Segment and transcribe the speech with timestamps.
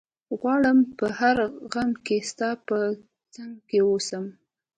[0.39, 1.35] غواړم په هر
[1.71, 2.77] غم کي ستا په
[3.33, 4.25] څنګ کي ووسم